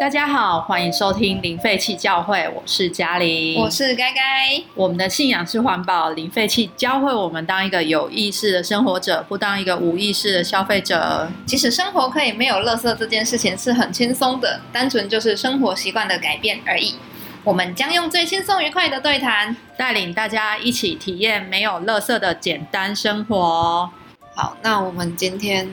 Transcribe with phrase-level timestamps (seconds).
[0.00, 4.62] 大家好，欢迎收听零废弃教会，我是嘉玲，我是该该。
[4.74, 11.26] 我们的信仰是环保，零废弃教会我们当一个有意识的生活者，不当一个无意识的消费者。
[11.46, 16.94] 即使生活可以没有垃圾这件事情是很轻松的，单纯就是生活习惯的改变而已。
[17.42, 23.90] 我们将用最轻松愉快的对谈，带领大家一起体验没有垃圾的简单生活。
[24.36, 25.68] 好，那我们今天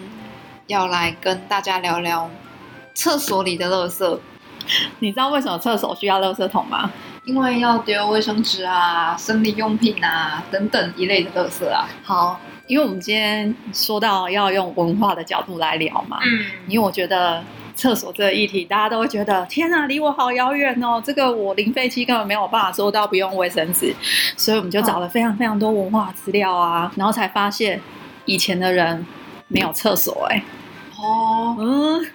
[0.67, 2.29] 要来跟大家聊聊
[2.93, 4.19] 厕所里的垃圾。
[4.99, 6.91] 你知道为什么厕所需要垃圾桶吗？
[7.25, 11.87] 因为要丢卫生纸啊、生理用品啊等等一类的垃圾啊。
[12.03, 17.43] 好，因为我们今天说到要用文化的角度来聊嘛，嗯，因为我觉得
[17.75, 23.91] 厕所这个议题，大家都会觉得天啊，离我好遥远哦，这个我零废弃根本没有办法做到不用卫生纸，
[24.37, 27.81] 所以我们就找了非常非常多文化资料啊，然后才发现
[28.25, 29.05] 以前的人
[29.47, 30.43] 没有厕所、哎，
[30.97, 32.05] 哦，嗯，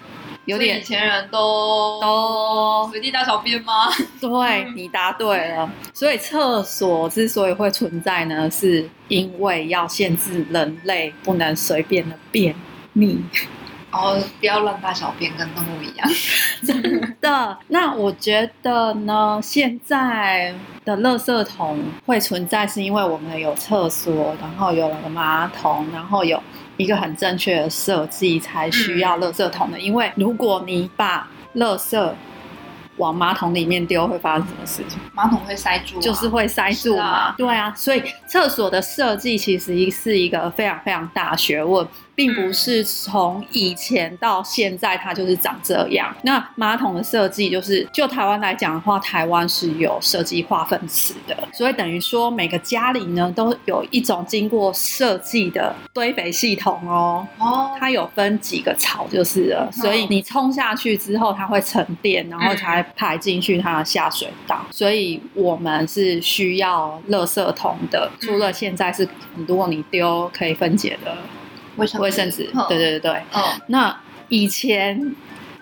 [0.45, 3.89] 有点以前人都都随地大小便吗？
[4.21, 12.55] 对 你答对了，所以厕所之所以会存在呢，是因为要限制人类不能随便的便
[12.93, 13.21] 秘。
[13.97, 16.09] 哦，不要乱大小便，跟动物一样。
[16.67, 26.41] 真的，那我觉得呢，现在的垃圾桶会存在，是因为我们有厕所，然后有了马桶，然后有
[26.77, 29.79] 一个很正确的设计，才需要垃圾桶的。
[29.81, 32.13] 因为如果你把垃圾
[32.97, 34.99] 往马桶里面丢，会发生什么事情？
[35.13, 37.05] 马桶会塞住、啊，就是会塞住嘛。
[37.05, 41.87] 啊对啊，所以厕所的设计其实是一个非常非常大学问，
[42.17, 46.13] 并不是从以前到现在它就是长这样。
[46.23, 57.27] 那马桶的设计就是，就台湾来讲的话，台湾是有设计化粪池的，所以等于说每个家里呢都有一种经过设计的堆肥系统哦。
[57.39, 64.65] 哦，它有分几个槽就是了，所以你冲下去之后，它会沉淀，然后才排进去它的下水道。
[64.71, 69.07] 所以我们是需要垃圾桶的，除了现在是
[69.47, 71.15] 如果你丢可以分解的
[71.77, 73.13] 卫生卫生纸，嗯对对对对。
[73.33, 73.95] 哦，那
[74.29, 75.15] 以前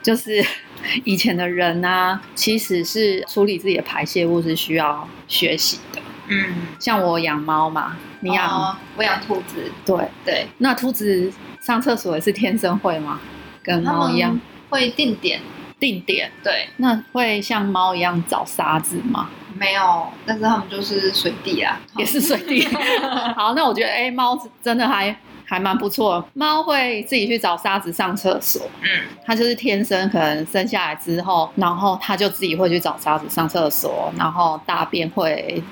[0.03, 0.45] 就是
[1.05, 6.01] 以前的人呢、其实是处理自己的排泄物是需要学习的。
[6.29, 11.31] 嗯，像我养猫嘛，你养、哦我养兔子，对，对，那兔子
[11.61, 13.21] 上厕所也是天生会吗？
[13.63, 15.41] 跟它猫一样们会定点，
[15.79, 16.31] 定点。
[16.43, 19.29] 对，那会像猫一样找沙子吗？
[19.57, 22.67] 没有，但是他们就是水地啊，也是水地。
[23.37, 25.15] 好，那我觉得哎，猫真的还
[25.45, 26.25] 还蛮不错。
[26.35, 28.89] 猫会自己去找沙子上厕所，嗯，
[29.25, 35.63] 它就是天生可能生下来之后，然后它就自己会去找沙子上厕所，然后大便会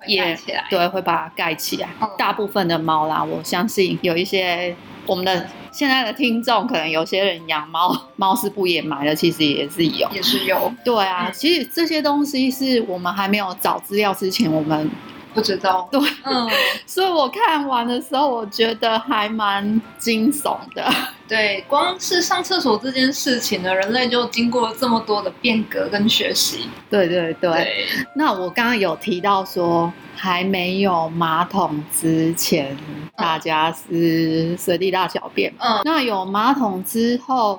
[0.00, 1.88] 会盖起来，对，会把它盖起来。
[2.00, 4.74] 嗯大部分的猫啦，我相信有一些
[5.06, 10.08] 我们的现在的听众，可能有些人养猫， 猫是不掩埋的，其实也是有。
[10.12, 14.88] 也是有，对啊，嗯其实这些东西是我们还没有找资料之前，我们
[15.34, 16.48] 不知道，对，嗯，
[16.86, 20.88] 所以我看完的时候，我觉得还蛮惊悚的。
[21.28, 32.76] 对，光是上厕所这件事情呢，人类就经过了这么多的变革跟学习，对对对，对，那我刚刚有提到说，还没有马桶之前，
[33.16, 35.50] 大家是随地大小便。
[35.58, 35.80] 嗯。
[35.84, 37.58] 那有马桶之后，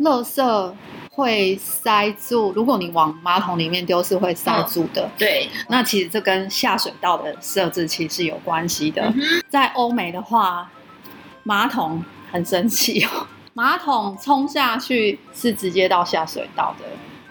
[0.00, 0.72] 垃圾
[1.18, 2.52] 会塞住。
[2.54, 5.10] 如果你往马桶里面丢，是会塞住的。
[5.18, 9.02] 对，那其实这跟下水道的设置其实有关系的。
[9.02, 9.16] 嗯
[9.48, 10.70] 在欧美的话，
[11.42, 16.84] 马桶很神奇哦，马桶冲下去是直接到下水道的。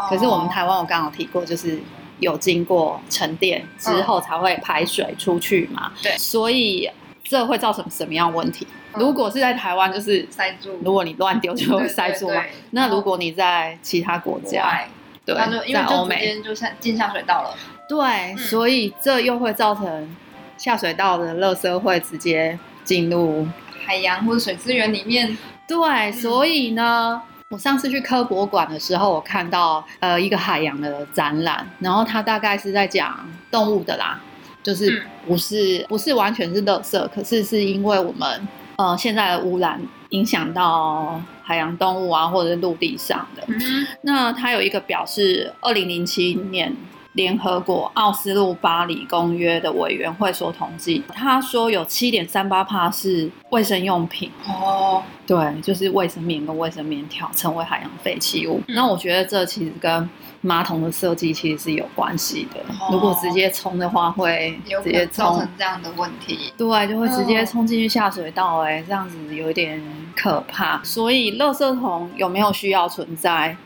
[0.09, 1.79] 可是我们哦台湾，我刚刚有提过，就是
[2.19, 5.93] 有经过沉淀之后才会排水出去嘛。
[6.03, 6.89] 对所以
[7.23, 8.67] 这会造成什么样问题？
[8.97, 8.99] 嗯。
[8.99, 12.29] 如果是在台湾，就是塞住，如果你乱丢就会塞住
[12.71, 14.87] 那如果你在其他国家，
[15.25, 17.55] 对，那就因为就直在欧美，接就下进下水道了，
[17.87, 20.15] 对，所以这又会造成
[20.57, 23.47] 下水道的垃圾会直接进入
[23.85, 25.37] 海洋或者水资源里面，
[25.67, 34.19] 对，所以呢，我上次去科博馆的时候，我看到呃一个海洋的展览，然后它大概是在讲动物的啦，
[34.63, 35.01] 就是嗯。
[35.27, 39.79] 不是、不是完全是垃圾，可是是因为我们呃现在的污染
[40.09, 43.43] 影响到海洋动物啊，或者是陆地上的。
[43.47, 46.73] 嗯，那它有一个表是二零零七年
[47.13, 58.61] 联合国奥斯陆巴黎公约的委员会所统计，他说有七点三八帕是卫生用品，哦，对，就是卫生棉跟卫生棉条成为海洋废弃物。
[58.67, 60.07] 嗯那我觉得这其实跟
[60.47, 62.61] 马桶的设计其实是有关系的。
[62.79, 66.53] 哦如果直接冲的话，会直接造成，这样的问题。
[66.57, 69.83] 对，就会直接哦冲进去下水道、哎、这样子有一点
[70.15, 70.81] 可怕。
[70.83, 73.57] 所以，垃圾桶有没有需要存在，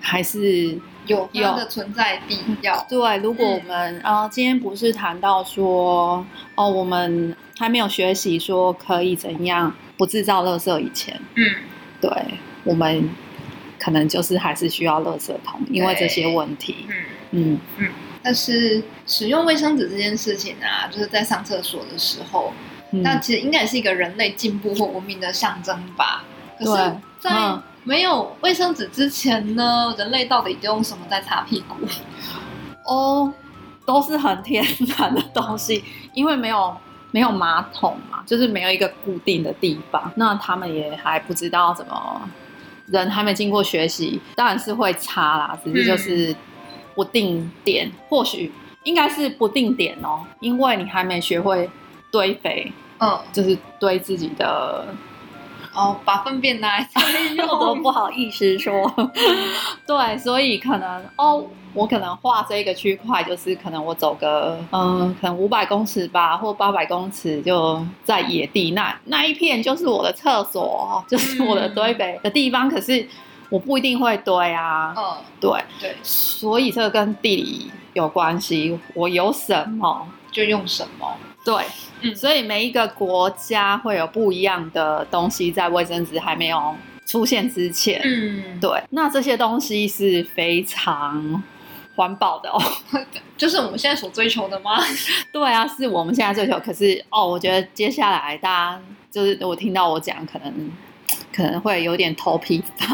[0.00, 2.84] 还是有它有的存在必要。
[2.88, 6.26] 对，如果我们啊、呃今天不是谈到说
[6.56, 11.44] 哦，我们还没有学习说可以怎样不制造垃圾以前，嗯，
[12.00, 12.10] 对
[12.64, 13.08] 我们
[13.78, 16.86] 可能就是还是需要垃圾桶，因为这些问题。
[16.88, 16.94] 嗯，
[17.30, 17.60] 嗯。
[17.78, 17.88] 嗯。
[18.22, 22.52] 但是使用卫生纸这件事情啊，就是在上厕所的时候，
[22.92, 23.02] 嗯。
[23.02, 26.24] 那其实应该也是一个人类进步或文明的象征吧。
[26.58, 27.62] 可是对，在嗯。
[27.84, 31.76] 没有卫生纸之前呢，人类到底都用什么在擦屁股？
[32.84, 33.32] 哦，
[33.86, 34.62] 都是很天
[34.98, 35.82] 然的东西，
[36.12, 36.76] 因为没有
[37.12, 42.28] 没有马桶嘛，就是没有一个固定的地方，那他们也还不知道怎么，
[42.90, 46.34] 人还没经过学习，当然是会差啦，只是就是
[46.94, 48.52] 不定点，或许
[48.84, 51.68] 应该是不定点哦，因为你还没学会
[52.10, 54.86] 堆肥，嗯，就是堆自己的。
[55.78, 57.00] 哦，把粪便拿来擦
[57.46, 57.74] 我都。
[57.78, 58.92] 不好意思说，
[59.86, 72.68] 对，所以可能哦，我可能画这个区块，就是可能我走个嗯，可能五百公尺吧，或八百公尺，就在野地那那一片就是我的厕所，就是我的堆肥的地方。
[72.68, 73.06] 可是
[73.48, 78.76] 我不一定会堆啊，嗯，对，对，所以这个跟地理有关系。
[78.94, 80.04] 我有什么？
[80.32, 81.16] 就用什么？
[81.48, 81.64] 对，
[82.02, 86.74] 嗯所以每一个国家会有不一样的东西，在卫生纸还没有
[87.06, 91.42] 出现之前，嗯，对，那这些东西是非常
[91.96, 92.60] 环保的哦。
[93.38, 94.78] 就是我们现在所追求的吗？
[95.32, 96.60] 对啊，是我们现在追求。
[96.60, 98.80] 可是哦，我觉得接下来大家
[99.10, 100.70] 就是我听到我讲，可能
[101.32, 102.86] 可能会有点头皮发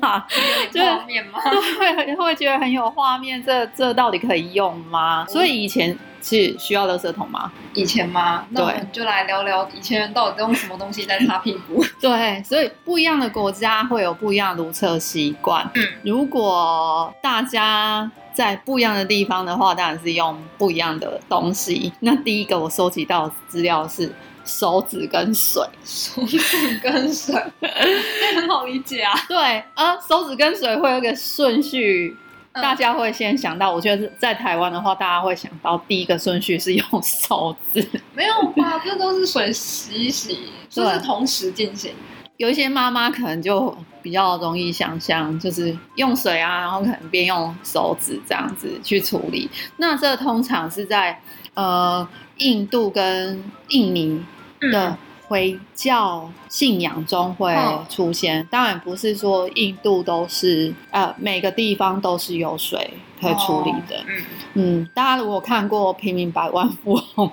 [0.00, 0.24] 麻，
[0.68, 1.38] 有点画面吗？
[1.78, 3.44] 会会觉得很有画面。
[3.44, 5.26] 这这到底可以用吗？
[5.28, 7.50] 所以以前是需要垃圾桶吗？
[7.74, 8.44] 以前吗？
[8.50, 11.84] 那我对们就来聊聊以前人到底都用什么东西在擦屁股。
[12.00, 15.68] 对，所以不一样的国家会有不一样的如厕习惯。
[15.74, 21.92] 嗯，如果大家在不一样的地方的话，当然是用不一样的东西。
[22.00, 24.12] 那第一个我收集到的资料是
[24.44, 25.62] 手指跟水。
[25.84, 26.38] 手指
[26.82, 29.12] 跟水， 这很好理解啊。
[29.28, 32.16] 对，呃，手指跟水会有一个顺序。
[32.52, 37.86] 嗯大家会先想到，我觉得在台湾的话，大家会想到第一个顺序是用手指。
[38.14, 38.80] 没有吧？
[38.84, 40.34] 这都是水洗一洗，
[40.74, 41.92] 对就是同时进行。
[42.38, 49.50] 有一些妈妈可能就比较容易想象，就是用水啊，然后可能边用手指这样子去处理。
[49.76, 51.20] 那这通常是在
[51.54, 54.24] 呃印度跟印尼
[54.72, 54.96] 的
[55.28, 58.44] 回教信仰中会嗯出现。
[58.50, 62.90] 当然不是说印度都是呃每个地方都是有水
[63.20, 64.02] 可以处理的。
[64.08, 67.30] 嗯嗯，大家如果看过《平民百万富翁》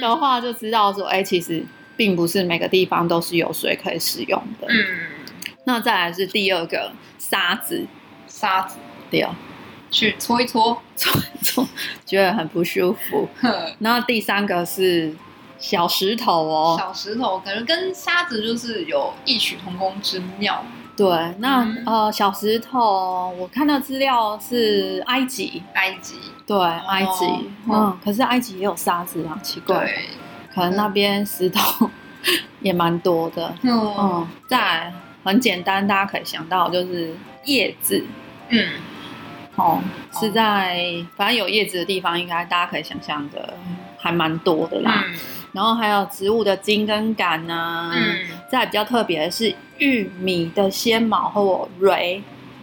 [0.00, 1.64] 的话，就知道说，哎、其实
[1.96, 4.68] 并不是每个地方都是有水可以使用的。
[4.68, 4.76] 嗯，
[5.64, 7.86] 那再来是第二个沙子，
[8.28, 8.76] 沙子
[9.10, 9.34] 对哦，
[9.90, 10.80] 去搓一搓。
[10.94, 11.68] 搓一搓
[12.06, 13.28] 觉得很不舒服。
[13.40, 15.14] 呵然后第三个是
[15.58, 20.64] 小石头哦，小石头感觉跟沙子就是有异曲同工之妙。
[20.96, 21.06] 对，
[21.38, 21.82] 那、嗯。
[21.84, 26.14] 呃小石头，我看到资料是埃及，埃及，
[26.46, 27.26] 对，埃及，
[27.66, 30.04] 嗯嗯，可是埃及也有沙子啊，奇怪，对，
[30.54, 31.90] 可能那边石头
[32.60, 33.54] 也蛮多的。
[33.62, 33.94] 嗯。
[33.98, 34.90] 嗯，再
[35.22, 38.02] 很简单，大家可以想到就是叶子。
[38.48, 38.66] 嗯，
[39.56, 39.80] 哦，
[40.18, 40.82] 是在
[41.14, 43.54] 反正有叶子的地方，应该大家可以想象的
[43.98, 45.04] 还蛮多的啦。
[45.56, 52.22] 嗯然后还有植物的茎跟杆呐、嗯，再比较特别的是玉米的纤毛或蕊，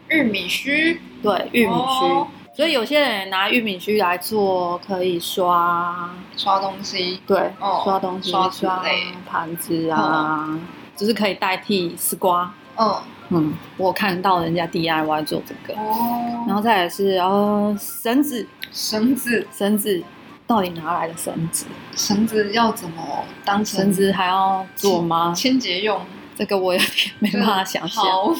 [0.10, 2.06] 玉米须，对，玉米须。
[2.06, 2.28] 哦。
[2.56, 8.84] 所以有些人拿玉米须来做，可以刷，刷东西，对，哦刷东西，刷
[9.28, 10.48] 盘子啊，
[10.96, 12.54] 就是可以代替丝瓜。
[12.78, 12.96] 嗯，
[13.30, 20.04] 嗯，我看到人家 DIY 做这个，哦，然后再来是呃绳子，绳子，绳子
[20.46, 21.66] 到底哪来的绳子？
[21.96, 25.34] 绳子要怎么当成绳子还要做吗？
[25.36, 26.00] 清洁用？
[26.36, 28.04] 这个我有点没办法想象。
[28.04, 28.34] 好，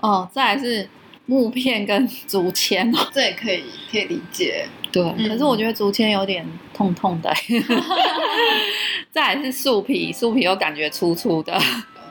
[0.00, 0.88] 哦，再来是
[1.26, 4.66] 木片跟竹签哦， 这也可以可以理解。
[4.90, 7.32] 对，嗯可是我觉得竹签有点痛痛的。
[9.12, 11.58] 再来是树皮，树皮又感觉粗粗的。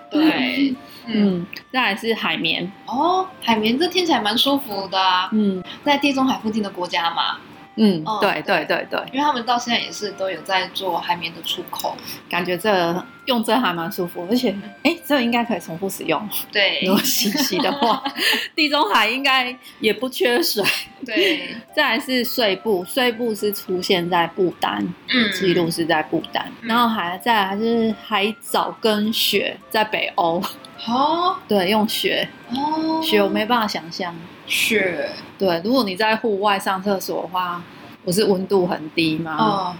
[0.09, 0.73] 对，
[1.07, 7.37] 嗯，嗯，再来是海绵，哦，海绵这听起来蛮舒服的啊，嗯，在地中海附近的国家嘛，
[7.77, 8.65] 嗯，哦对对。
[8.65, 11.95] 对对，因为他们到现在也是都有在做海绵的出口。
[12.29, 14.53] 感觉这用这还蛮舒服，而且
[14.83, 16.27] 哎，这应该可以重复使用。
[16.51, 16.81] 对。
[16.85, 18.03] 如果洗洗的话，
[18.55, 20.63] 地中海应该也不缺水。
[21.05, 25.31] 对， 再来是碎布，碎布是出现在不丹，嗯。
[25.31, 26.67] 记录是在不丹，嗯。
[26.67, 30.41] 然后还再来是海藻跟雪在北欧，
[30.87, 31.37] 哦。
[31.47, 34.15] 对，用雪，哦，雪我没办法想象。
[34.47, 37.61] 雪对，如果你在户外上厕所的话，
[38.03, 39.35] 不是温度很低吗？
[39.37, 39.75] 哦，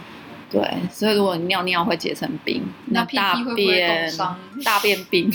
[0.52, 4.12] 对，所以如果你尿尿会结成冰，那大便
[4.64, 5.32] 大便冰，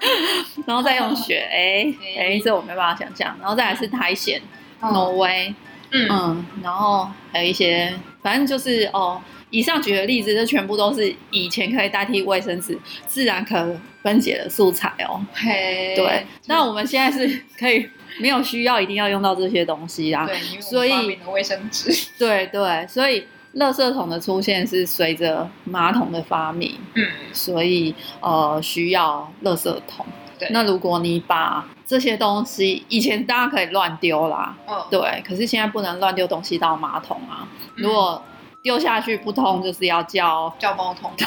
[0.66, 3.36] 然后再用雪，哎哎哎，这我没办法想象。
[3.40, 4.40] 然后再来是苔藓，
[4.80, 5.54] 哦挪威，
[5.90, 6.08] 嗯。
[6.10, 15.20] 嗯，然后还有一些，反正就是哦，以上举的例子，这全部都是以前可以代替卫生纸自然可分解的素材哦。
[15.34, 17.86] 嘿，对，那我们现在是可以
[18.20, 20.26] 没有需要一定要用到这些东西啦。
[20.26, 30.04] 对，所以卫生纸， 对对，所以垃圾桶的出现是随着马桶的发明，嗯，所以呃需要垃圾桶。
[30.38, 37.46] 对，那如果你把这些东西，以前大家可以乱丢啦，哦，对，可是现在不能乱丢东西到马桶啊。
[37.76, 38.22] 嗯如果
[38.62, 41.10] 丢下去不通，就是要叫叫包桶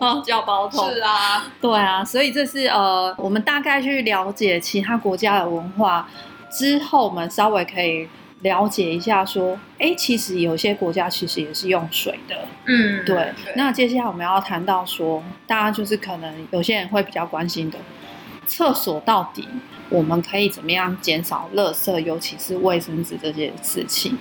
[0.00, 0.90] 啊，要叫包桶。
[0.90, 6.08] 是啊，对啊，所以这是呃，我们大概去了解其他国家的文化
[6.50, 8.08] 之后，我们稍微可以
[8.40, 12.36] 了解一下，说，哎，其实有些国家其实也是用水的。
[12.66, 17.78] 嗯，对，那接下来我们要谈到说，大家就是可能有些人会比较关心的，
[18.46, 19.48] 厕所到底
[19.88, 24.16] 我们可以怎么样减少垃圾，尤其是卫生纸这件事情。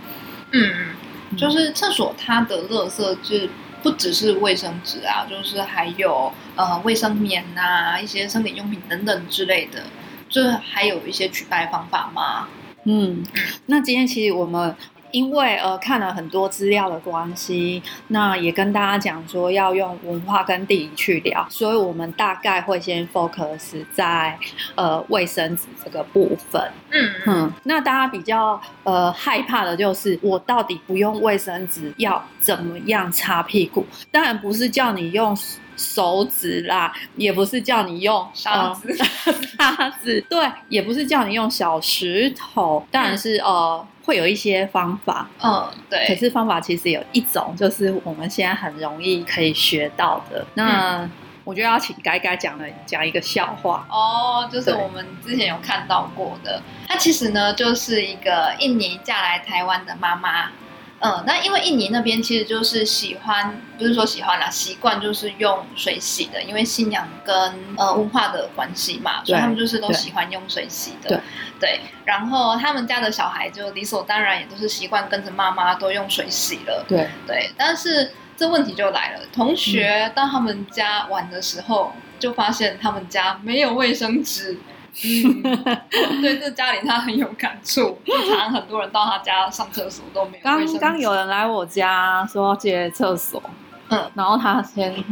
[0.52, 0.96] 嗯
[1.30, 3.50] 嗯，就是厕所它的垃圾就
[3.84, 9.84] 不只是卫生纸啊，就是还有呃卫生棉呐、一些生理用品等等之类的，
[10.30, 12.48] 就是还有一些取代方法吗？
[12.84, 13.24] 嗯，
[13.66, 14.74] 那今天其实我们
[15.12, 24.38] 因为呃看了很多资料的关系，那也跟大家讲说要用文化跟地理去聊，所以我们大概会先 focus 在
[24.76, 26.62] 呃卫生纸这个部分。
[26.92, 33.86] 嗯嗯，那大家比较呃害怕的就是我到底不用卫生纸要怎么样擦屁股？
[34.12, 35.36] 当然不是叫你用
[35.78, 38.94] 手指啦，也不是叫你用沙子
[39.26, 45.30] 呃 沙子，对，也不是叫你用小石头，当然是呃会有一些方法。
[45.42, 50.46] 嗯，对可，是方法其实有一种，就是我们现在很容易可以学到的。
[50.56, 51.08] 那、
[51.44, 53.88] 我就要请改改讲了讲一个笑话。
[53.90, 56.62] 哦，就是我们之前有看到过的。
[56.88, 60.50] 她其实呢，就是一个印尼嫁来台湾的妈妈。
[61.00, 67.36] 嗯，那因为印尼那边其实就是喜欢，不是说喜欢啦，习惯就是用水洗的，因为信仰跟
[67.78, 71.10] 呃文化的关系嘛，所以他们就是都喜欢用水洗的。
[71.10, 71.20] 对
[71.60, 76.84] 对，然后他们家的小孩就理所当然也都是习惯跟着妈妈都用水洗了。
[76.88, 84.54] 对，对，但是这问题就来了，同嗯学到他们家玩的时候，就发现他们家没有卫生纸。
[84.54, 84.60] 嗯，
[86.22, 90.66] 对，这家里他很有感触，就常常很多人到他家上厕所都没有刚。
[90.80, 93.42] 刚有人来我家说要借厕所，
[93.90, 94.12] 嗯。
[94.16, 95.04] 然后他先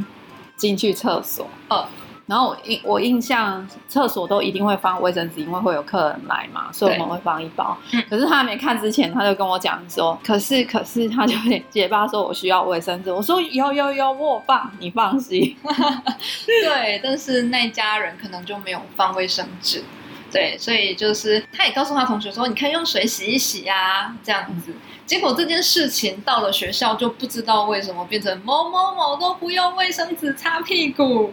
[0.55, 1.85] 进去厕所，嗯
[2.27, 7.77] 然后我印我印象厕所都一定会放卫生纸，因为会有客人来嘛，所以我们会放一包。
[7.91, 15.55] 嗯可是他还没看之前，他就跟我讲说，可是可是他就有点结巴说我需要卫生纸，我说有有有我放，你放心。
[16.45, 19.83] 对，但是那家人可能就没有放卫生纸。
[20.31, 24.73] 对，所以就是他也告诉他同学说，你可以用水洗一洗啊，这样子。
[25.05, 31.31] 结果这件事情到了学校，就不知道为什么变成某某某都不用卫生纸擦屁股，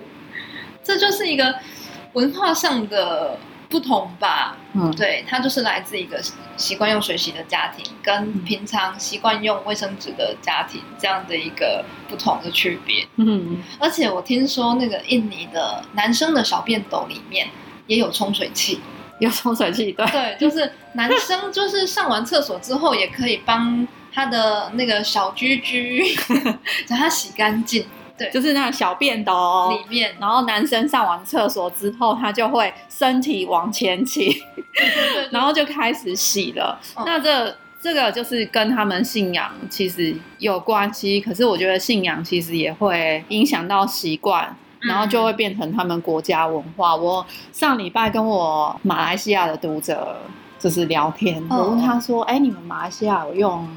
[0.83, 1.55] 这就是一个
[2.13, 4.57] 文化上的不同吧。
[4.75, 6.19] 嗯，对，它就是来自一个
[6.57, 13.07] 习惯用水洗的家庭，跟平常习惯用卫生纸的家庭这样的一个不同的区别。
[13.17, 17.49] 嗯，而且我听说那个印尼的男生的小便斗里面
[17.87, 18.81] 也有冲水器，
[19.19, 26.03] 有冲水器，对，对，就是男生就是上完厕所之后也可以帮他的那个小居居
[26.89, 27.85] 把它洗干净，
[28.23, 29.79] 对，就是那个小便斗里。
[29.89, 36.79] 面，然后男生上完厕所之后，他就会身体往前倾，对对对， 然后就开始洗了。
[36.97, 46.95] 嗯那这这个就是跟他们信仰其实有关系，可是我觉得信仰其实也会影响到习惯，然后就会变成他们国家文化。
[46.95, 50.17] 我上礼拜跟我马来西亚的读者
[50.61, 53.69] 就是聊天，嗯我问他说：“哎、你们马来西亚有用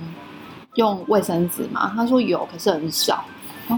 [0.76, 3.26] 用卫生纸吗？”他说有，可是很少。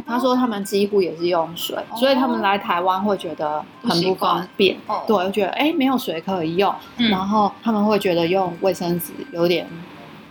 [0.05, 4.77] 他说他们几乎也是用水，哦所以他们来台湾会觉得很不方便。
[4.87, 9.67] 哦对，就觉得哎、没有水可以用，嗯然后他们会觉得用卫生纸有点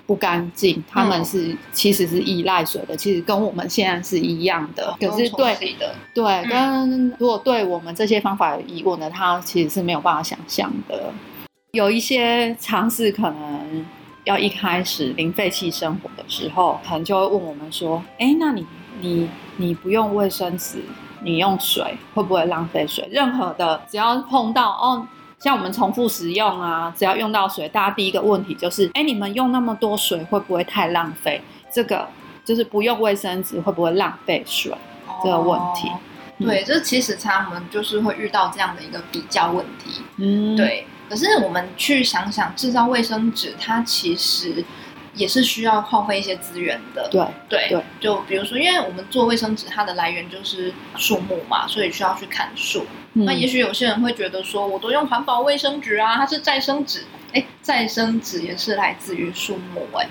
[0.07, 4.95] 不干净，他们嗯是、其实是依赖水的，其实跟我们现在是一样的。
[5.01, 11.13] 可是都对的，对，嗯跟如果对我们这些方法有疑问的，他其实是没有办法想象的。
[11.73, 13.85] 有一些尝试可能
[14.25, 18.65] 要一开始零废弃生活的时候，可能就会问我们说：“哎，那你
[19.00, 20.83] 你你不用卫生纸，
[21.23, 23.09] 你用水会不会浪费水？
[23.11, 25.07] 任何的只要碰到哦。”
[25.38, 31.43] 像我们重复使用啊，只要用到水，大家第一个问题就是：哎，你们用那么多水会不会太浪费？
[31.71, 32.09] 这个
[32.43, 34.73] 就是不用卫生纸会不会浪费水？
[35.23, 35.99] 这个问题哦
[36.38, 40.03] 对，这其实常常我们就是会遇到这样的一个比较问题。
[40.17, 44.65] 嗯，对，可是我们去想想，制造卫生纸，它其实
[45.16, 47.08] 也是需要耗费一些资源的。
[47.11, 52.87] 对对对就比如说，因为我们做卫生纸，它的来源就是树木嘛，所以需要去砍树。
[53.14, 57.04] 那也许许有些人会觉得说，我都用环保卫生纸啊，它是再生纸。
[57.32, 60.06] 哎，再生纸也是来自于树木哎。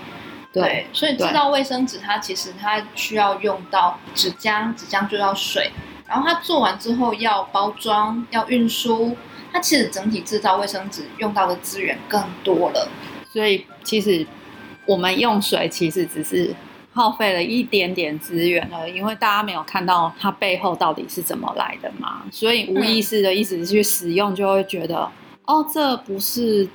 [0.51, 5.71] 对所以制造卫生纸，它其实它需要用到纸浆，纸浆就要水，
[6.07, 9.15] 然后它做完之后要包装、要运输，
[9.51, 12.89] 它其实整体制造卫生纸用到的资源更多了。
[13.31, 14.25] 所以其实
[14.85, 16.53] 我们用水其实只是
[16.93, 25.09] 耗费了一点点资源而已，因为大家没有看到它背后到底是怎么来的嘛，所以无意识的一直去使用，就会觉得、
[25.45, 26.67] 哦，这不是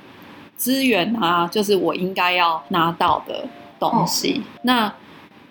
[0.55, 3.47] 资源啊，就是我应该要拿到的
[3.79, 4.43] 东西。
[4.61, 4.93] 那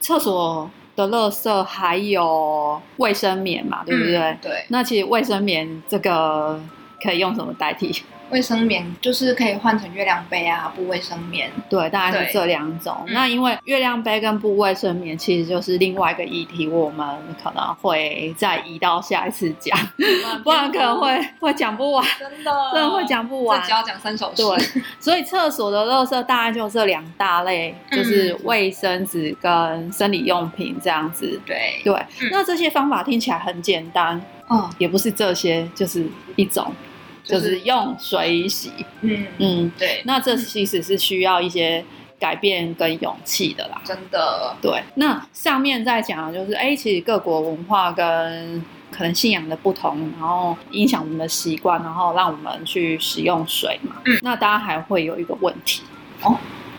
[0.00, 4.19] 厕所的垃圾还有卫生棉嘛，对不对？
[4.19, 6.61] 嗯对，那其实卫生棉这个
[7.02, 7.93] 可以用什么代替？
[8.30, 11.50] 卫生棉就是可以换成月亮杯啊，布卫生棉。
[11.68, 12.96] 对，大概对是这两种。
[13.06, 17.08] 嗯那因为月亮杯跟布卫生棉其实就是另外一个议题，我们
[17.42, 19.76] 可能会再移到下一次讲，
[20.44, 22.52] 不然可能会会讲不完，真的。
[22.72, 23.60] 真的会讲不完。
[23.62, 23.70] 只。
[23.70, 24.42] 要讲三首诗。
[24.42, 31.40] 对，所以厕所的垃圾大概就这两大类，就是嗯卫生纸跟生理用品这样子。
[31.46, 32.28] 对，对，嗯。
[32.32, 36.72] 那这些方法听起来很简单，嗯，也不是这些，就是一种，
[37.30, 38.72] 就就是是用水洗。
[39.02, 41.84] 嗯，嗯，对，那这其实是需要一些
[42.18, 43.80] 改变跟勇气的啦。
[43.84, 53.96] 真的，对，那上面在讲的就是，哎，其实各国文化跟可能信仰的不同，然后影响我们的习惯，然后让我们去使用水嘛。
[54.04, 55.82] 嗯那大家还会有一个问题
[56.23, 56.36] 哦，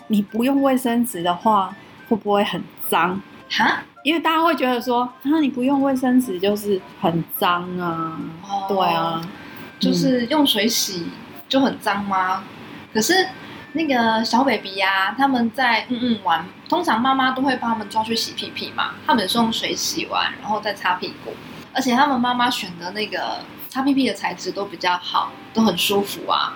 [0.08, 1.74] 你不用卫生纸的话，
[2.08, 3.20] 会不会很脏？
[3.50, 8.20] 哈，因为大家会觉得说，啊，你不用卫生纸就是很脏啊。
[8.42, 9.20] 哦对啊，，
[9.82, 11.08] 就是用水洗
[11.48, 12.44] 就很脏吗？
[12.94, 13.26] 可是
[13.72, 21.34] 那个小 baby 呀、他们在嗯嗯玩，通常妈妈都会帮他们抓去洗屁屁嘛，他们是用水洗完，然后再擦屁股，
[21.72, 26.54] 而且他们妈妈选的那个擦屁屁的材质都比较好，都很舒服啊。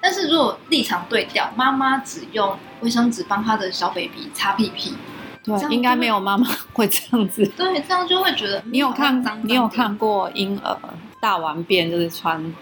[0.00, 4.96] 但是如果立场对调，妈妈只用卫生纸帮她的小 baby 擦屁屁，
[5.44, 7.46] 对应该没有妈妈 会这样子。
[7.56, 10.76] 对，这样就会觉得你有看你有看过婴儿
[11.24, 12.54] 大完便就是穿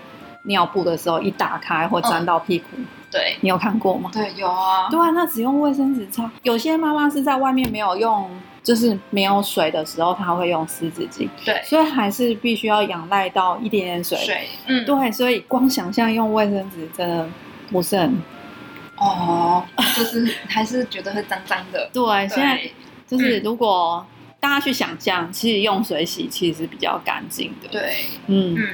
[0.45, 2.67] 尿布的时候一打开会沾到屁股，
[3.11, 4.09] 对你有看过吗？
[4.13, 6.31] 对有啊，对啊，那只用卫生纸擦。
[6.45, 8.31] 有些妈妈是在外面没有用，
[8.63, 14.17] 就是没有水的时候，她会用湿纸巾，对所以还是必须要仰赖到一点点水。
[14.19, 17.29] 水，嗯，对，所以光想象用卫生纸真的
[17.73, 18.15] 不是很
[18.97, 19.65] 哦，
[19.97, 21.91] 就是还是觉得会脏脏的。
[21.93, 22.29] 对。
[22.29, 22.61] 现在
[23.09, 24.07] 就是如果
[24.43, 27.95] 大家去想象，其实用水洗其实是比较干净的。，对，
[28.27, 28.69] 嗯，嗯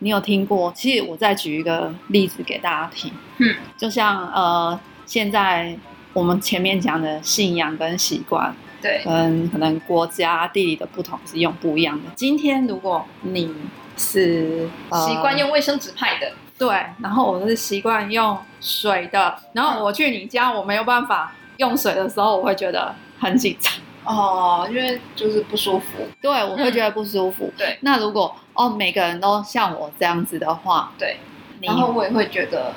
[0.00, 0.70] 你有听过？
[0.76, 3.10] 其实我再举一个例子给大家听。
[3.38, 5.74] 嗯，就像呃，现在
[6.12, 12.10] 我们前面讲的信仰跟习惯，对，跟可能国家地理的不同是用不一样的。
[12.14, 13.50] 今天如果你
[13.96, 16.68] 是、呃习惯用卫生纸派的，对，
[17.00, 23.72] 然后我是习惯用水的，然后我去你家我没有办法用水的时候，我会觉得很紧张，
[24.04, 25.86] 哦，因为就是不舒服。
[26.20, 27.52] 对我会觉得不舒服。
[27.56, 31.16] 对那如果哦每个人都像我这样子的话，对，
[31.60, 32.72] 然后我也会觉得，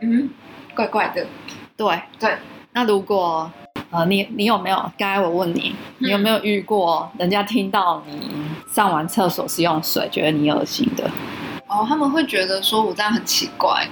[0.00, 0.28] 嗯，
[0.74, 1.26] 怪怪的。
[1.76, 2.36] 对对，
[2.72, 3.50] 那如果
[3.90, 4.76] 呃，你你有没有？
[4.98, 8.30] 刚才我问你，你有没有遇过人家听到你
[8.70, 11.10] 上完厕所是用水，觉得你恶心的？
[11.66, 13.86] 哦，他们会觉得说我这样很奇怪。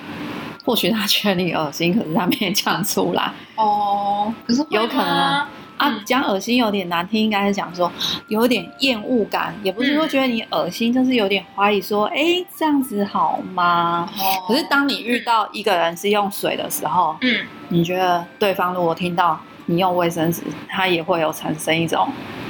[0.62, 5.48] 或许他觉得你恶心，可是他没讲出来哦，可是有可能啊。
[5.80, 6.00] 啊嗯。
[6.04, 7.90] 讲恶心有点难听，应该是讲说
[8.28, 14.08] 有点厌恶感，也不是说嗯觉得你恶心，就是有点怀疑说，哎，这样子好吗？
[14.18, 22.08] 哦可是当你遇到一个人是用水的时候，嗯，你觉得对方如果听到你用卫生纸，他也会有产生一种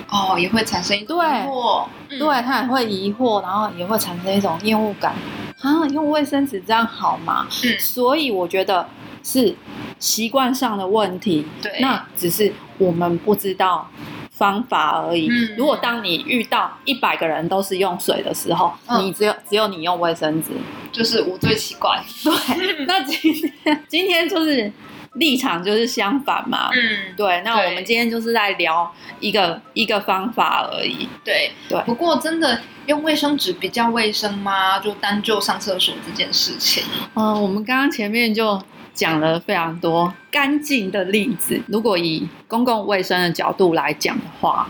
[0.09, 1.85] 哦，也会产生一种对疑惑。
[1.85, 5.15] 嗯对他也会疑惑，然后也会产生一种厌恶感
[5.61, 7.47] 啊，用卫生纸这样好吗？
[7.65, 8.89] 嗯所以我觉得
[9.23, 9.55] 是
[9.99, 13.89] 习惯上的问题，对，那只是我们不知道
[14.31, 15.29] 方法而已。
[15.29, 20.49] 嗯如果当你遇到一百个人都是用水的时候，嗯你只有只有你用卫生纸，
[20.91, 22.03] 就是我最奇怪。
[22.25, 24.73] 对，那今天今天就是
[25.15, 26.71] 立场就是相反嘛。
[26.73, 31.09] 嗯，对，那我们今天就是在聊一个一个方法而已。
[31.25, 34.79] 对对不过真的用卫生纸比较卫生吗？
[34.79, 38.61] 就单就上厕所这件事情，嗯、我们刚刚前面就
[38.95, 41.61] 讲了非常多干净的例子。
[41.67, 44.69] 如果以公共卫生的角度来讲的话，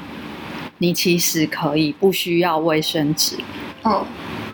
[0.78, 3.36] 你其实可以不需要卫生纸。
[3.84, 4.04] 嗯，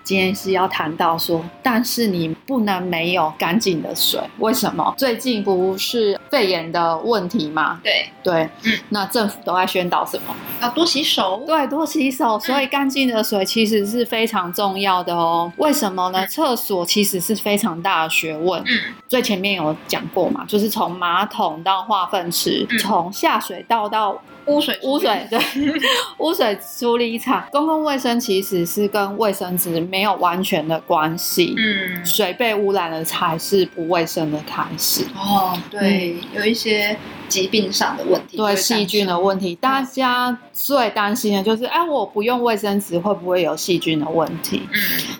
[0.07, 4.95] 今天是要谈到说，但是你不能没有干净的水，为什么？
[4.97, 7.81] 最近不是肺炎的问题吗？
[7.83, 10.33] 对，对，嗯，那政府都在宣导什么？
[10.63, 11.43] 要多洗手。
[11.45, 12.39] 对，多洗手。
[12.39, 15.53] 所以干净的水其实是非常重要的哦。
[15.57, 16.21] 为什么呢？
[16.21, 18.63] 嗯厕所其实是非常大的学问。
[18.63, 24.17] 嗯，最前面有讲过嘛，就是从马桶到化粪池，嗯从下水道到
[24.47, 25.41] 污水污水，对，
[26.19, 31.55] 污水处理厂，公共卫生其实是跟卫生纸没有完全的关系。
[31.57, 35.07] 嗯，水被污染了才是不卫生的开始。
[35.15, 36.95] 哦，对，有一些
[37.29, 44.69] 疾病上的问题，对细菌的问题，大家最担心的就是，哎，我不用卫生纸会不会有细菌的问题？
[44.71, 44.79] 嗯，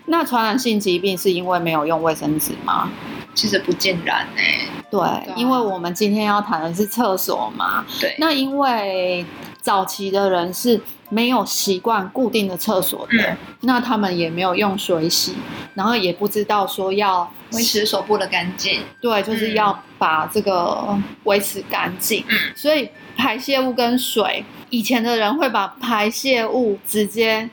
[0.09, 2.91] 那传染性疾病是因为没有用卫生纸吗？
[3.35, 4.43] 其实不尽然呢、
[4.91, 5.01] 对，
[5.37, 7.83] 因为我们今天要谈的是厕所嘛。
[7.99, 9.25] 对，那因为
[9.63, 15.35] 早期的人是没有习惯固定的厕所的，嗯那他们也没有用水洗，
[15.75, 18.81] 然后也不知道说要维持手部的干净。
[19.01, 22.25] 对，就是嗯要把这个维持干净。
[22.29, 27.49] 嗯所以排泄物跟水，以前的人会把排泄物直接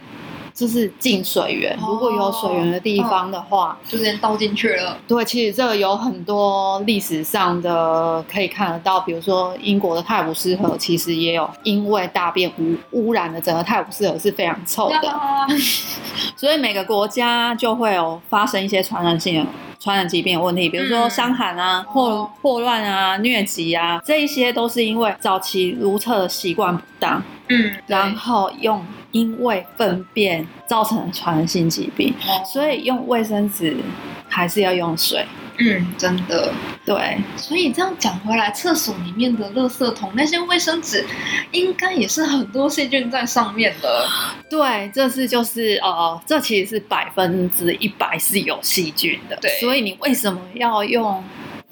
[0.53, 4.97] 就是进水源，哦如果有水源的地方的话，就直接倒进去了。
[5.07, 15.47] 对，其实这个有很多历史上的可以看得到，比如说英国的泰晤士河，其实也有因为大便污污染的整个泰晤士河是非常臭的，呀
[16.37, 19.49] 所以每个国家就会有发生一些传染性的。
[19.79, 28.81] 传染疾病的问题，比如说嗯伤寒啊、霍哦霍乱啊、疟疾啊，这一些都是因为早期如厕的习惯不当，嗯，然后用
[29.13, 33.78] 因为粪便造成的传染性疾病，对所以用卫生纸
[34.28, 35.26] 还是要用水。
[35.60, 36.52] 嗯，真的。
[36.84, 41.06] 对，所以这样讲回来，厕所里面的垃圾桶那些卫生纸，
[41.52, 44.06] 应该也是很多细菌在上面的。
[44.49, 49.38] 对，这是就是呃，这其实是百分之一百是有细菌的。
[49.38, 51.23] 对所以你为什么要用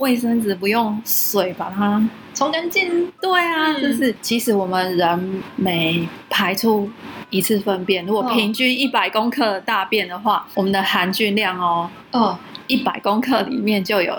[0.01, 2.01] 卫生纸不用水把它？
[2.33, 3.11] 冲干净。
[3.21, 6.89] 对啊，嗯就是其实我们人每排出
[7.29, 12.37] 一次粪便，如果嗯平均一百公克的大便的话，我们的含菌量哦，哦，
[12.67, 14.17] 一百公克里面就有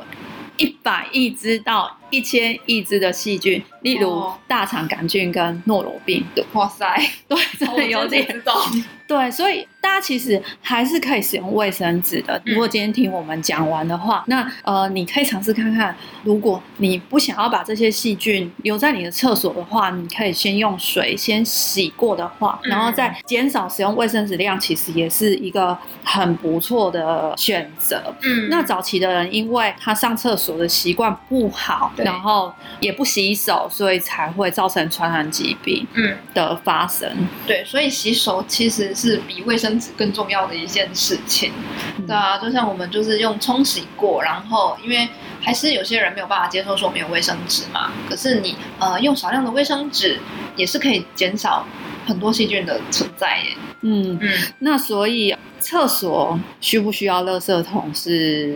[0.57, 6.44] 一百亿只到一千亿只的细菌，例如哦大肠杆菌跟诺罗病毒。
[6.53, 6.87] 哇塞，
[7.27, 8.55] 对，真的有点知道。
[9.09, 12.40] 对，所以大家其实还是可以使用卫生纸的。
[12.46, 28.03] 嗯如果今天听我们讲完的话，那呃，你可以尝试看看，如果你不想要把这些细菌留在你的厕所的话，你可以先用水先洗过的话，嗯然后再减少使用卫生纸量，其实也是一个很不错的选择。
[28.22, 37.09] 嗯那早期的人，因为他上厕所的习惯不好，对然后也不洗手，所以才会造成传染疾病嗯，的发生。
[37.47, 41.53] 对，所以洗手其实是比卫生纸更重要的一件事情。
[41.99, 45.09] 嗯对啊，就像我们就是用冲洗过，然后因为
[45.41, 50.19] 还是有些人没有办法接受说没有卫生纸嘛，可是你呃用少量的卫生纸
[50.57, 51.67] 也是可以减少
[52.07, 53.57] 很多细菌的存在耶。
[53.83, 58.55] 嗯，嗯，那所以厕所需不需要垃圾桶是？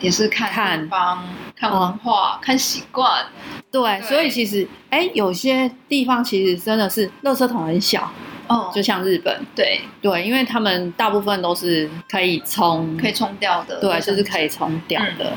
[0.00, 1.24] 也是看看地方、
[1.58, 3.24] 看文化、看习惯。
[3.70, 8.10] 对，对所以其实哎，有些地方其实真的是垃圾桶很小，
[8.46, 13.78] 哦就像日本，对，对，因为他们大部分都是可以冲，可以冲掉的。
[13.80, 15.32] 对，就是可以冲掉的。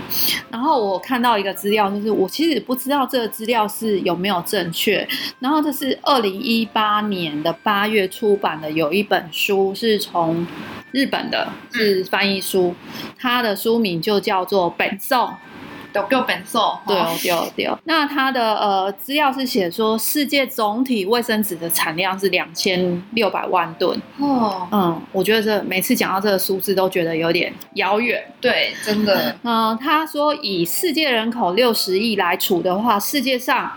[0.50, 5.06] 然后我看到一个资料，就是我其实不知道这个资料是有没有正确。
[5.40, 10.48] 然后这是二零一八年的八月出版的，有一本书是从
[10.92, 12.74] 日本的，是翻译书，
[13.18, 15.28] 它的书名就叫做《本颂》。
[15.92, 16.78] 都够本寿。
[16.88, 17.78] 对对哦，对哦。
[17.86, 24.00] 那它的呃资料是写说，世界总体卫生纸的产量是两千六百万吨。
[24.20, 28.24] 哦，嗯，我觉得这每次讲到这个数字都觉得有点遥远。
[28.40, 29.36] 对，真的。
[29.44, 33.72] 嗯，他说以世界人口六十亿来处的话，世界上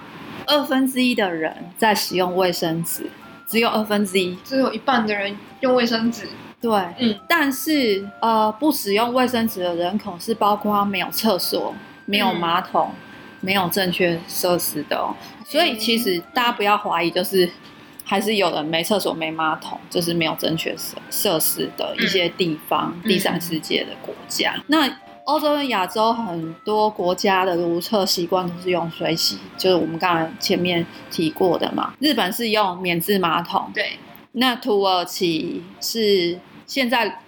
[0.46, 3.11] 二分之一的人在使用卫生纸，
[3.48, 4.37] 只有二分之一。
[4.44, 6.29] 只有一半的人用卫生纸。
[6.61, 11.74] 对，嗯，但是呃，不使用卫生纸的人口是包括没有厕所、
[12.06, 12.90] 没有嗯马桶、
[13.40, 15.14] 没有正确设施的哦。
[15.46, 17.48] 所以其实大家不要怀疑，就是
[18.04, 24.54] 还是有人没厕所、没马桶，就是没有正确设设施的一些地方，第三世界的国家。
[24.66, 24.90] 那
[25.24, 31.94] 欧洲跟亚洲很多国家的如厕习惯都是用水洗，就是我们刚才前面提过的嘛。
[31.98, 33.98] 日本是用免治马桶，对，
[34.32, 37.20] 那土耳其是现在，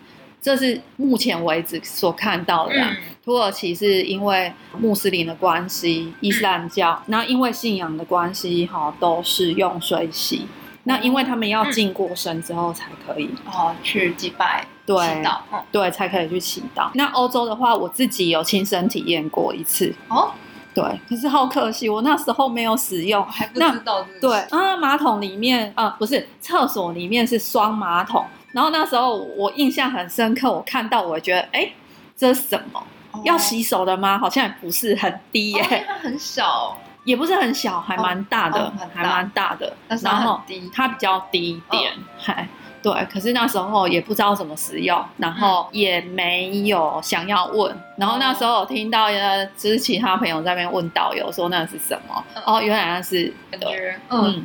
[0.46, 2.90] 这是目前为止所看到的啦。
[2.90, 10.46] 嗯土耳其是因为穆斯林的关系，伊斯兰教，那因为信仰的关系，哈，都是用水洗。
[10.84, 16.88] 那因为他们要进过神之后才可以，哦，去祭拜、对祈祷，哦，对，才可以去祈祷。
[16.94, 20.30] 那欧洲的话，我自己有亲身体验过一次，哦，
[20.72, 23.26] 对，可是好可惜，我那时候没有使用。
[23.26, 28.24] 还不那知道对啊，马桶里面啊、不是厕所里面是双马桶，
[28.56, 31.70] 然后那时候我印象很深刻，我看到我觉得，哎，
[32.16, 32.80] 这是什么？
[33.12, 34.18] 哦要洗手的吗？
[34.18, 39.70] 好像也不是很低耶、很小，也不是很小，还蛮大的，哦很大还蛮大的。
[40.02, 42.48] 然后低它比较低一点，嗨、
[42.82, 42.92] 对。
[43.12, 47.78] 可是那时候也不知道怎么使用，然后也没有想要问。
[47.98, 52.24] 然后那时候我听到呃，就是其他朋友在那边问导游说那是什么？
[52.34, 54.24] 嗯哦，原来那是，感觉嗯。
[54.24, 54.44] 嗯，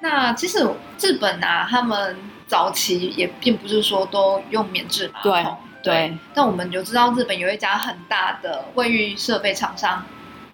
[0.00, 0.68] 那其实
[1.00, 6.16] 日本啊，他们早期也并不是说都用免治马桶，对。
[6.34, 10.04] 但我们就知道日本有一家很大的卫浴设备厂商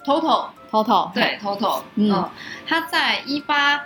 [0.05, 2.13] ，TOTO，，Total 对，TOTO，嗯。
[2.13, 2.31] 嗯，
[2.67, 3.81] 他在一八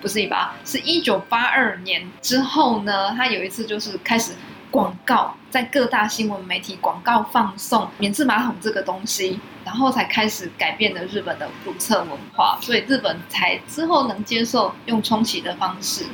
[0.00, 4.32] 不是一八，是一九八二年之后呢，他有一次就是开始
[4.70, 16.04] 广告，在各大新闻媒体广告放送免治马桶这个东西，然后才开始改变了日本的如厕文化，所以日本才之后能接受用冲洗的方式。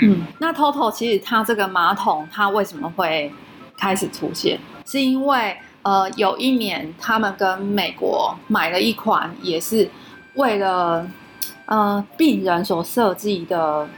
[0.00, 3.32] 嗯，那 Toto 其实它这个马桶，它为什么会
[3.76, 4.58] 开始出现？
[4.84, 9.88] 是因为呃，有一年他们跟美国买了一款，也是
[10.34, 11.06] 为了
[11.66, 13.88] 呃病人所设计的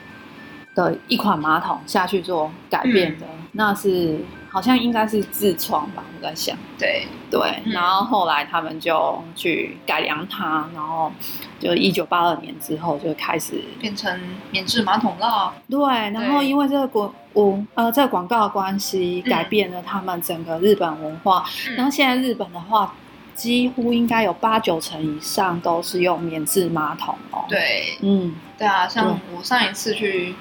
[0.75, 4.19] 的一款马桶下去做改变的，那是
[4.51, 6.57] 好像应该是痔疮吧，我在想。
[6.79, 11.11] 对，对，嗯然后后来他们就去改良它，然后
[11.59, 15.55] 就一九八二年之后就开始变成免治马桶了。
[15.69, 15.79] 对，
[16.11, 21.45] 然后因为这个广文呃这个广告的关系，嗯改变了他们整个日本文化。
[21.77, 22.93] 然后现在日本的话，
[23.35, 30.35] 几乎应该有八九成以上都是用免治马桶哦。，对，嗯，对啊，像我上一次去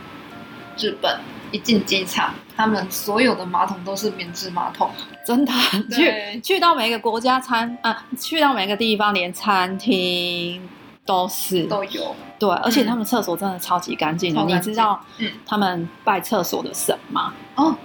[0.79, 1.19] 日本，
[1.51, 4.89] 一进机场，他们所有的马桶都是免治马桶。
[5.25, 5.51] 真的
[5.89, 6.39] 对。
[6.39, 10.67] 去去到每个国家餐啊，去到每个地方，连餐厅
[11.05, 11.63] 都是。
[11.65, 14.43] 都有，对，而且他们厕所真的超级干净的。
[14.43, 15.31] 你知道嗯。
[15.45, 17.33] 他们拜厕所的神吗？
[17.55, 17.75] 哦，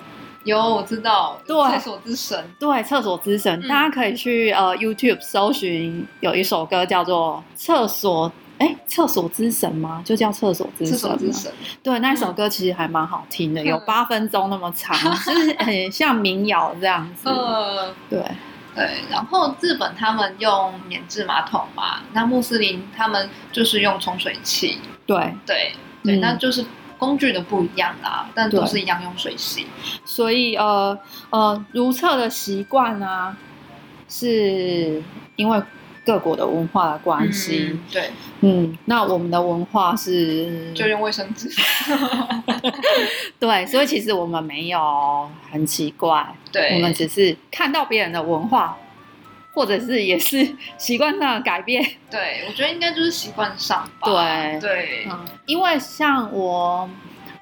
[0.44, 1.56] 有我知道，对。
[1.72, 3.68] 厕所之神，对，厕所之神，嗯。
[3.68, 10.00] 大家可以去呃 YouTube 搜寻，有一首歌叫做《厕所》，哎，厕所之神吗？
[10.04, 11.08] 就叫厕所之厕神厕。
[11.08, 17.28] 所之神，对，那首歌其实还蛮好听的，有嗯八分钟那么长， 就是很像民谣这样子。
[17.28, 18.22] 嗯，对，
[18.74, 18.90] 对。
[19.10, 25.72] 然后日本他们用免治马桶嘛，那穆斯林他们就是用冲水器，对，对
[26.04, 26.64] 对，嗯那就是
[26.96, 29.66] 工具的不一样啦，但都是一样用水洗。
[30.04, 30.96] 所以呃
[31.30, 33.36] 呃，如厕的习惯啊，
[34.08, 35.02] 是
[35.36, 35.60] 因为
[36.04, 37.70] 各国的文化的关系。
[37.70, 41.48] 嗯，对，嗯，那我们的文化是就用卫生纸。
[43.40, 48.76] 对，所以其实我们没有很奇怪，对，我们只是看到别人的文化，
[49.52, 51.84] 或者是也是习惯上的改变。
[52.10, 54.06] 对，我觉得应该就是习惯上吧。
[54.06, 56.88] 对对，嗯，因为像我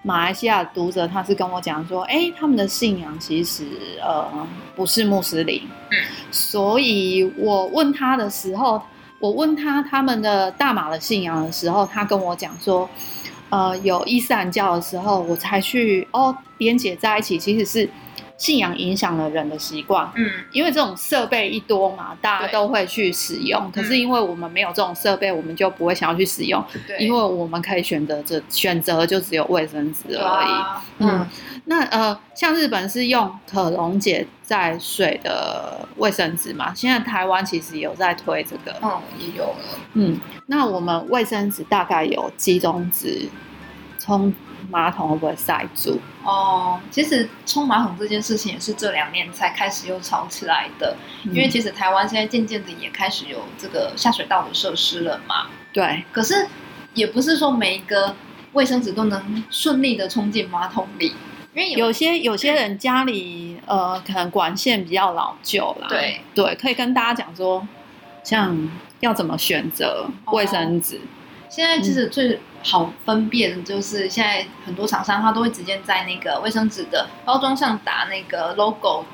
[0.02, 3.64] 马来西亚读者，他是跟我讲说，哎，他们的信仰其实
[4.02, 4.28] 呃
[4.76, 5.96] 不是穆斯林，嗯，
[6.30, 8.82] 所以我问他的时候，
[9.18, 12.88] 我问他他们的大马的信仰的时候，他跟我讲说。
[13.54, 17.86] 呃，有伊斯兰教的时候，我才去哦连接在一起，其实是
[18.42, 20.10] 信仰影响了人的习惯。
[20.16, 23.70] 嗯，因为这种设备一多嘛，大家都会去使用。
[23.70, 30.50] 可是因为我们没有这种设备，我们就不会想要去使用，对，因为我们可以选择这选择就只有卫生纸而已。
[30.50, 31.28] 啊嗯嗯，
[31.66, 38.76] 那呃，像日本是用可溶解在水的卫生纸嘛，现在台湾其实有在推这个。
[38.82, 39.78] 嗯，也有了。
[39.94, 43.28] 嗯，那我们卫生纸大概有几种纸，
[44.00, 44.34] 冲
[44.72, 46.00] 马桶会不会塞住？
[46.24, 55.46] 哦，其实冲马桶这件事情也是这两年才开始又吵起来的，因为嗯其实台湾现在渐渐的也开始有这个下水道的设施了嘛。
[55.72, 56.46] 对可是
[56.94, 58.14] 也不是说每一个
[58.52, 61.14] 卫生纸都能顺利的冲进马桶里，
[61.54, 65.86] 因为有有些有些人家里呃，可能管线比较老旧啦。
[65.88, 67.66] 对对，可以跟大家讲说，
[68.24, 71.00] 像要怎么选择卫生纸？
[71.48, 79.04] 现在其实最好分辨就是现在很多厂商他都会直接在那个卫生纸的包装上打那个 logo，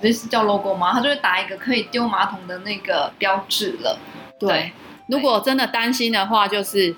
[0.00, 0.92] 这是叫 logo 吗？
[0.92, 3.98] 他就会打一个可以丢马桶的那个标志了。
[4.38, 4.72] 对，
[5.06, 6.94] 如果真的担心的话，就是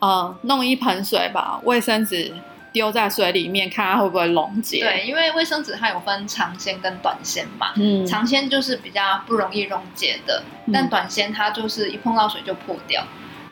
[0.00, 2.32] 呃，弄一盆水吧卫生纸
[2.72, 4.80] 丢在水里面，看它会不会溶解。
[4.80, 13.04] 对，因为卫生纸它有分长纤跟短纤嘛，嗯，长纤就是比较不容易溶解的，但短纤它就是一碰到水就破掉，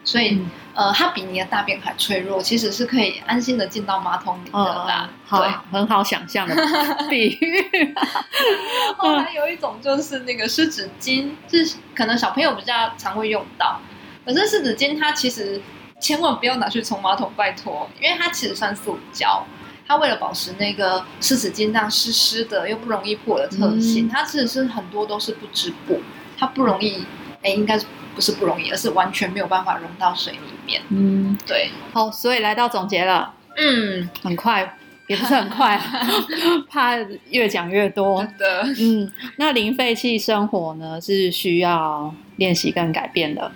[0.08, 0.40] 所以。
[0.78, 5.10] 呃，它比你的大便还脆弱，其实是可以安心的进到马桶里的啦。
[5.28, 5.40] 对，
[5.72, 6.54] 很好想象的
[7.10, 7.92] 比喻。
[8.96, 13.80] 后来有一种就是那个湿纸巾，是可能小朋友比较常会用到。
[14.24, 15.60] 可是湿纸巾它其实
[15.98, 19.44] 千万不要拿去冲马桶，拜托，因为它其实算塑胶。
[19.84, 26.00] 它为了保持那个湿纸巾这样湿湿的又不容易破的特性，它其实是很多都是不织布，
[26.38, 27.04] 它不容易。
[27.42, 27.84] 哎，应该是。
[28.18, 30.82] 不是不容易，而是完全没有办法融到水里面。
[30.88, 31.70] 嗯，对。
[31.92, 33.32] 好，所以来到总结了。
[33.56, 34.76] 嗯，很快，
[35.06, 35.80] 也不是很快，
[36.68, 36.96] 怕
[37.30, 38.20] 越讲越多。
[38.24, 38.62] 真的。
[38.80, 43.52] 嗯，那零废弃生活呢，是需要练习跟改变的。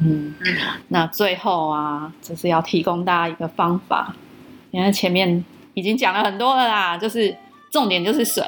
[0.00, 0.34] 嗯，
[0.88, 4.16] 那最后啊，就是要提供大家一个方法。
[4.70, 5.44] 你看前面
[5.74, 7.36] 已经讲了很多了啦，就是
[7.70, 8.42] 重点就是水。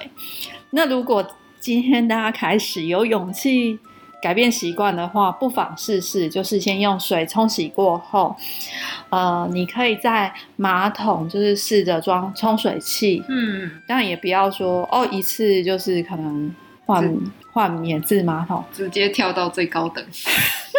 [0.70, 1.23] 那如果
[1.59, 3.79] 今天大家开始有勇气。
[4.20, 8.37] 改变习惯的话，不妨试试，就是先用水冲洗过后，
[9.09, 16.54] 呃，你可以在马桶就是试着装冲水器，嗯，当然也不要说哦一次就是可能
[16.85, 17.16] 换
[17.52, 20.04] 换免治马桶，直接跳到最高等，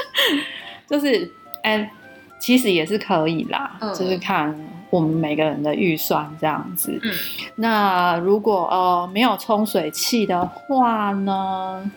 [0.87, 1.31] 就是
[1.63, 1.91] 哎，
[2.39, 4.55] 其实也是可以啦，就是看
[4.91, 6.99] 我们每个人的预算这样子。
[7.01, 7.11] 嗯，
[7.55, 11.91] 那如果呃没有冲水器的话呢，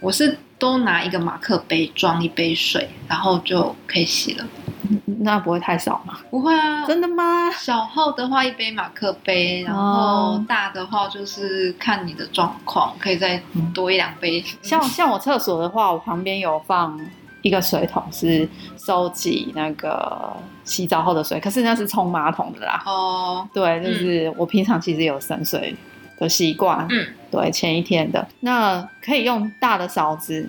[0.00, 0.38] 我是。
[0.64, 4.46] 都拿一个马克杯装一杯水，然后就可以洗了。
[5.20, 6.18] 那不会太少吗？
[6.30, 7.50] 不会啊，真的吗？
[7.50, 13.42] 小号的话一杯马克杯，然后大的话就是看你的状况，可以再
[13.74, 14.42] 多一两杯。
[14.62, 16.98] 像像我厕所的话，我旁边有放
[17.42, 18.48] 一个水桶，是
[18.78, 22.82] 收集那个洗澡后的水，可是那是冲马桶的啦。
[22.86, 25.76] 哦，对，就是我平常其实有省水。
[26.18, 30.48] 的习惯，嗯，对，前一天的那可以用大的勺子，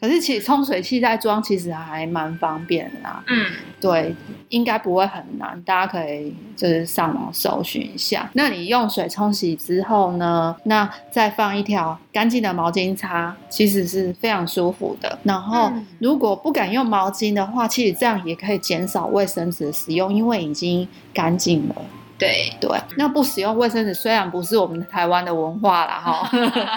[0.00, 3.46] 可是其实冲水器在装其实还蛮方便的啦，嗯，
[3.80, 4.14] 对，
[4.50, 8.28] 应该不会很难，大家可以就是上网搜寻一下。
[8.34, 15.18] 那你用水冲洗之后呢，那再放一条干净的毛巾擦，其实是非常舒服的。
[15.22, 21.74] 然后如果不敢用毛巾的话，其实这样也可以减少卫生纸的使用，因为已经干净了。
[22.18, 26.30] 对对，那不使用卫生纸虽然不是我们台湾的文化啦哈，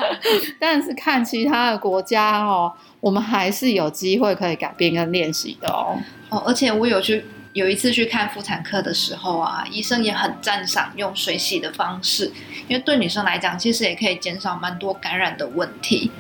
[0.60, 5.98] 但是看其他的国家哦，我们还是有机会可以改变跟练习的哦。
[6.30, 12.32] 哦，而且我有去有一次去看妇产科的时候啊，医生也很赞赏用水洗的方式，
[12.68, 16.12] 因为对女生来讲，其实也可以减少蛮多感染的问题。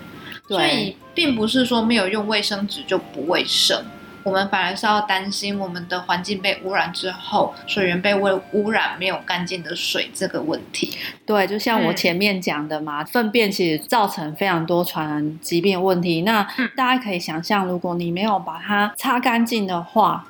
[0.47, 3.85] 所以并不是说没有用卫生纸就不卫生。
[4.23, 10.97] 我们反而是要担心我们的环境被污染之后，水源被污污染，没有干净的水这个问题。
[11.25, 16.21] 对，就像我前面讲的嘛，粪便其实造成非常多传染疾病问题。
[16.21, 16.43] 那
[16.75, 20.25] 大家可以想象，如果你没有把它擦干净的话，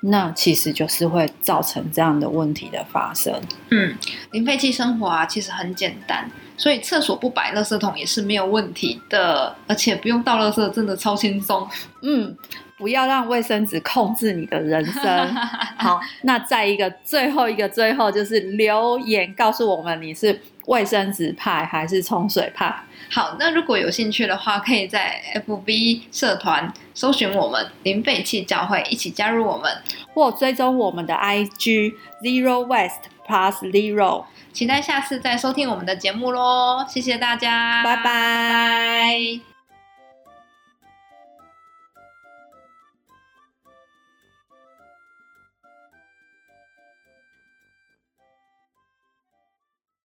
[0.00, 3.32] 那其实就是会造成这样的问题的发生。
[3.70, 3.96] 嗯，
[4.32, 11.68] 零废弃生活啊，其实很简单，所以厕所不摆垃圾桶也是没有问题的，而且不用倒垃圾，真的超轻松。
[12.02, 12.36] 嗯。
[12.76, 15.34] 不要让卫生纸控制你的人生。
[15.78, 22.74] 好，那再一个，最后一个，最后就是留言告诉我们，你是卫生纸派还是冲水派？
[23.08, 29.70] 好，那如果有兴趣的话，可以在 FB 社团搜寻我们零废弃教会，一起加入我们，
[30.12, 34.24] 或追踪我们的 IG Zero Waste Plus Zero。
[34.54, 36.86] 期待下次再收听我们的节目喽！
[36.88, 39.53] 谢谢大家，拜拜。